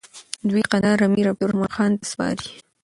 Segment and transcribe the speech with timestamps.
[0.49, 2.47] دوی کندهار امير عبدالرحمن خان ته سپاري.